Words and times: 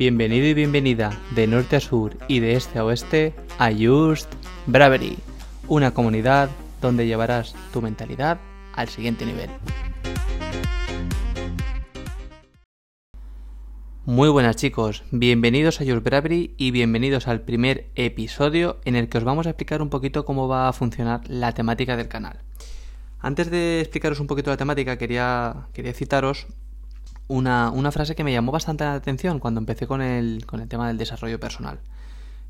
Bienvenido 0.00 0.46
y 0.46 0.54
bienvenida 0.54 1.20
de 1.34 1.46
norte 1.46 1.76
a 1.76 1.80
sur 1.80 2.16
y 2.26 2.40
de 2.40 2.54
este 2.54 2.78
a 2.78 2.86
oeste 2.86 3.34
a 3.58 3.70
Just 3.70 4.32
Bravery, 4.64 5.18
una 5.68 5.92
comunidad 5.92 6.48
donde 6.80 7.06
llevarás 7.06 7.54
tu 7.70 7.82
mentalidad 7.82 8.40
al 8.72 8.88
siguiente 8.88 9.26
nivel. 9.26 9.50
Muy 14.06 14.30
buenas 14.30 14.56
chicos, 14.56 15.04
bienvenidos 15.10 15.82
a 15.82 15.84
Just 15.84 16.02
Bravery 16.02 16.54
y 16.56 16.70
bienvenidos 16.70 17.28
al 17.28 17.42
primer 17.42 17.90
episodio 17.94 18.80
en 18.86 18.96
el 18.96 19.10
que 19.10 19.18
os 19.18 19.24
vamos 19.24 19.46
a 19.46 19.50
explicar 19.50 19.82
un 19.82 19.90
poquito 19.90 20.24
cómo 20.24 20.48
va 20.48 20.70
a 20.70 20.72
funcionar 20.72 21.28
la 21.28 21.52
temática 21.52 21.98
del 21.98 22.08
canal. 22.08 22.38
Antes 23.18 23.50
de 23.50 23.80
explicaros 23.80 24.18
un 24.18 24.28
poquito 24.28 24.48
la 24.48 24.56
temática, 24.56 24.96
quería, 24.96 25.66
quería 25.74 25.92
citaros 25.92 26.46
una, 27.30 27.92
frase 27.92 28.16
que 28.16 28.24
me 28.24 28.32
llamó 28.32 28.50
bastante 28.50 28.84
la 28.84 28.94
atención 28.94 29.38
cuando 29.38 29.60
empecé 29.60 29.86
con 29.86 30.02
el, 30.02 30.44
con 30.46 30.60
el 30.60 30.68
tema 30.68 30.88
del 30.88 30.98
desarrollo 30.98 31.38
personal. 31.38 31.80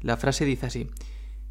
La 0.00 0.16
frase 0.16 0.46
dice 0.46 0.66
así, 0.66 0.90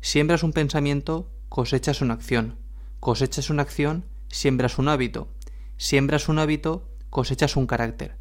siembras 0.01 0.41
un 0.41 0.51
pensamiento, 0.51 1.29
cosechas 1.47 2.01
una 2.01 2.15
acción, 2.15 2.57
cosechas 2.99 3.51
una 3.51 3.61
acción, 3.61 4.05
siembras 4.29 4.79
un 4.79 4.89
hábito, 4.89 5.27
siembras 5.77 6.27
un 6.27 6.39
hábito, 6.39 6.89
cosechas 7.11 7.55
un 7.55 7.67
carácter, 7.67 8.15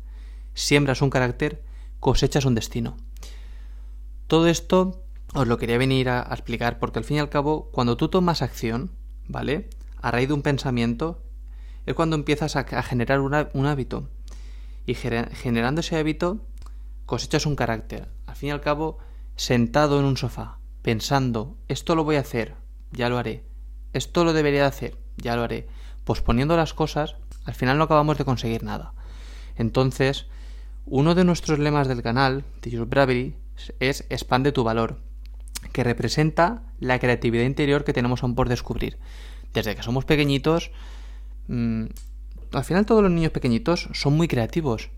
siembras 0.52 1.00
un 1.00 1.08
carácter, 1.08 1.62
cosechas 2.00 2.44
un 2.44 2.54
destino. 2.54 2.98
Todo 4.27 4.46
esto 4.46 5.02
os 5.32 5.48
lo 5.48 5.56
quería 5.56 5.78
venir 5.78 6.10
a, 6.10 6.20
explicar 6.30 6.78
porque 6.78 6.98
al 6.98 7.04
fin 7.06 7.16
y 7.16 7.20
al 7.20 7.30
cabo, 7.30 7.70
cuando 7.72 7.96
tú 7.96 8.08
tomas 8.08 8.42
acción, 8.42 8.90
¿vale? 9.27 9.70
A 10.02 10.10
raíz 10.10 10.28
de 10.28 10.34
un 10.34 10.42
pensamiento, 10.42 11.22
es 11.86 11.94
cuando 11.94 12.14
empiezas 12.14 12.56
a, 12.56 12.82
generar 12.82 13.20
un 13.20 13.66
hábito 13.66 14.10
y 14.88 14.95
generando 14.95 15.83
ese 15.83 15.98
hábito 15.98 16.41
cosechas 17.05 17.45
un 17.45 17.56
carácter. 17.56 18.09
Al 18.27 18.37
fin 18.37 18.48
y 18.48 18.52
al 18.52 18.62
cabo, 18.62 18.97
sentado 19.37 19.98
en 20.01 20.06
un 20.06 20.16
sofá, 20.16 20.61
pensando, 20.80 21.59
esto 21.69 21.95
lo 21.95 22.05
voy 22.05 22.17
a 22.17 22.20
hacer, 22.20 22.55
ya 22.91 23.11
lo 23.11 23.19
haré, 23.19 23.45
esto 23.92 24.25
lo 24.25 24.33
debería 24.33 24.67
hacer, 24.67 24.97
ya 25.19 25.36
lo 25.36 25.42
haré, 25.42 25.69
posponiendo 26.05 26.56
las 26.56 26.72
cosas, 26.72 27.17
al 27.45 27.53
final 27.53 27.77
no 27.77 27.84
acabamos 27.84 28.17
de 28.17 28.25
conseguir 28.25 28.62
nada. 28.62 28.95
Entonces, 29.56 30.27
uno 30.86 31.14
de 31.14 31.25
nuestros 31.25 31.58
lemas 31.58 31.86
del 31.86 32.02
canal, 32.02 32.47
de 32.62 32.70
Your 32.70 32.89
Bravery, 32.89 33.36
es 33.80 34.06
expande 34.08 34.52
tu 34.52 34.64
valor, 34.64 35.02
que 35.73 35.84
representa 35.84 36.62
la 36.80 36.98
creatividad 36.98 37.45
interior 37.45 37.84
que 37.84 37.92
tenemos 37.92 38.23
aún 38.23 38.34
por 38.34 38.48
descubrir. 38.48 38.97
Desde 39.52 39.77
que 39.77 39.83
somos 39.83 40.06
pequeñitos, 40.06 40.70
mm, 41.48 41.89
al 42.52 42.64
final 42.64 42.86
todos 42.86 43.02
los 43.02 43.10
niños 43.10 43.32
pequeñitos 43.32 43.88
son 43.92 44.16
muy 44.16 44.28
creativos, 44.28 44.91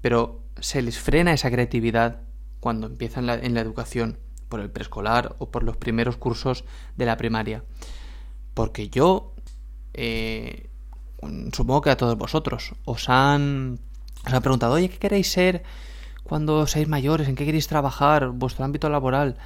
pero 0.00 0.42
se 0.60 0.82
les 0.82 0.98
frena 0.98 1.32
esa 1.32 1.50
creatividad 1.50 2.22
cuando 2.60 2.86
empiezan 2.86 3.28
en 3.28 3.54
la 3.54 3.60
educación, 3.60 4.18
por 4.48 4.60
el 4.60 4.70
preescolar 4.70 5.36
o 5.38 5.50
por 5.50 5.62
los 5.62 5.76
primeros 5.76 6.16
cursos 6.16 6.64
de 6.96 7.06
la 7.06 7.16
primaria. 7.16 7.64
Porque 8.54 8.88
yo, 8.88 9.34
eh, 9.94 10.68
supongo 11.52 11.82
que 11.82 11.90
a 11.90 11.96
todos 11.96 12.16
vosotros, 12.16 12.72
os 12.84 13.08
han, 13.08 13.78
os 14.26 14.32
han 14.32 14.42
preguntado, 14.42 14.74
oye, 14.74 14.88
¿qué 14.88 14.98
queréis 14.98 15.30
ser 15.30 15.62
cuando 16.24 16.66
seáis 16.66 16.88
mayores? 16.88 17.28
¿En 17.28 17.36
qué 17.36 17.44
queréis 17.44 17.68
trabajar? 17.68 18.30
¿Vuestro 18.30 18.64
ámbito 18.64 18.88
laboral? 18.88 19.36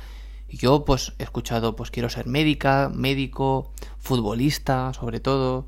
Y 0.48 0.58
yo, 0.58 0.84
pues, 0.84 1.14
he 1.18 1.22
escuchado, 1.24 1.76
pues 1.76 1.90
quiero 1.90 2.08
ser 2.08 2.26
médica, 2.26 2.90
médico, 2.94 3.72
futbolista, 3.98 4.92
sobre 4.92 5.20
todo, 5.20 5.66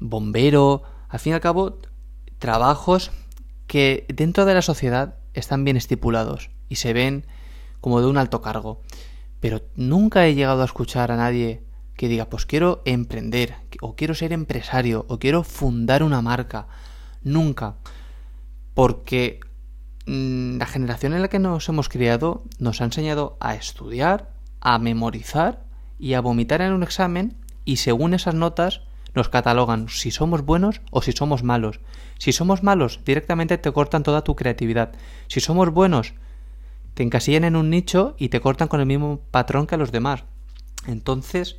bombero, 0.00 0.82
al 1.08 1.20
fin 1.20 1.32
y 1.32 1.34
al 1.34 1.40
cabo, 1.40 1.78
trabajos 2.38 3.12
que 3.66 4.06
dentro 4.08 4.44
de 4.46 4.54
la 4.54 4.62
sociedad 4.62 5.14
están 5.34 5.64
bien 5.64 5.76
estipulados 5.76 6.50
y 6.68 6.76
se 6.76 6.92
ven 6.92 7.26
como 7.80 8.00
de 8.00 8.08
un 8.08 8.18
alto 8.18 8.40
cargo. 8.40 8.80
Pero 9.38 9.62
nunca 9.76 10.26
he 10.26 10.34
llegado 10.34 10.62
a 10.62 10.66
escuchar 10.66 11.12
a 11.12 11.16
nadie 11.16 11.62
que 11.96 12.08
diga, 12.08 12.26
pues 12.26 12.46
quiero 12.46 12.82
emprender, 12.84 13.54
o 13.80 13.94
quiero 13.94 14.14
ser 14.14 14.32
empresario, 14.32 15.04
o 15.08 15.18
quiero 15.18 15.44
fundar 15.44 16.02
una 16.02 16.22
marca. 16.22 16.66
Nunca. 17.22 17.76
Porque 18.74 19.40
mm, 20.06 20.56
la 20.56 20.66
generación 20.66 21.12
en 21.12 21.22
la 21.22 21.28
que 21.28 21.38
nos 21.38 21.68
hemos 21.68 21.88
criado 21.88 22.44
nos 22.58 22.80
ha 22.80 22.84
enseñado 22.84 23.36
a 23.40 23.54
estudiar, 23.54 24.30
a 24.60 24.78
memorizar 24.78 25.62
y 25.98 26.14
a 26.14 26.20
vomitar 26.20 26.62
en 26.62 26.72
un 26.72 26.82
examen 26.82 27.36
y 27.64 27.76
según 27.76 28.14
esas 28.14 28.34
notas 28.34 28.82
nos 29.14 29.28
catalogan 29.28 29.88
si 29.88 30.10
somos 30.10 30.42
buenos 30.42 30.80
o 30.90 31.02
si 31.02 31.12
somos 31.12 31.42
malos. 31.42 31.80
Si 32.18 32.32
somos 32.32 32.62
malos, 32.62 33.00
directamente 33.04 33.58
te 33.58 33.72
cortan 33.72 34.02
toda 34.02 34.24
tu 34.24 34.36
creatividad. 34.36 34.92
Si 35.28 35.40
somos 35.40 35.70
buenos, 35.70 36.14
te 36.94 37.02
encasillan 37.02 37.44
en 37.44 37.56
un 37.56 37.70
nicho 37.70 38.14
y 38.18 38.28
te 38.28 38.40
cortan 38.40 38.68
con 38.68 38.80
el 38.80 38.86
mismo 38.86 39.20
patrón 39.30 39.66
que 39.66 39.74
a 39.74 39.78
los 39.78 39.92
demás. 39.92 40.24
Entonces, 40.86 41.58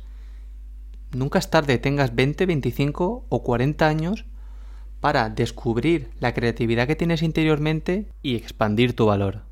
nunca 1.12 1.38
es 1.38 1.50
tarde, 1.50 1.78
tengas 1.78 2.14
20, 2.14 2.46
25 2.46 3.26
o 3.28 3.42
40 3.42 3.86
años 3.86 4.24
para 5.00 5.28
descubrir 5.30 6.10
la 6.20 6.32
creatividad 6.32 6.86
que 6.86 6.96
tienes 6.96 7.22
interiormente 7.22 8.06
y 8.22 8.36
expandir 8.36 8.94
tu 8.94 9.06
valor. 9.06 9.51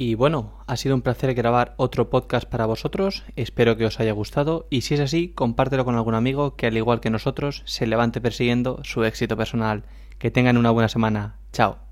Y 0.00 0.14
bueno, 0.14 0.52
ha 0.68 0.76
sido 0.76 0.94
un 0.94 1.02
placer 1.02 1.34
grabar 1.34 1.74
otro 1.76 2.08
podcast 2.08 2.48
para 2.48 2.66
vosotros, 2.66 3.24
espero 3.34 3.76
que 3.76 3.84
os 3.84 3.98
haya 3.98 4.12
gustado 4.12 4.68
y 4.70 4.82
si 4.82 4.94
es 4.94 5.00
así, 5.00 5.30
compártelo 5.30 5.84
con 5.84 5.96
algún 5.96 6.14
amigo 6.14 6.54
que 6.54 6.68
al 6.68 6.76
igual 6.76 7.00
que 7.00 7.10
nosotros 7.10 7.62
se 7.64 7.84
levante 7.88 8.20
persiguiendo 8.20 8.78
su 8.84 9.02
éxito 9.02 9.36
personal. 9.36 9.82
Que 10.20 10.30
tengan 10.30 10.56
una 10.56 10.70
buena 10.70 10.88
semana. 10.88 11.38
Chao. 11.52 11.87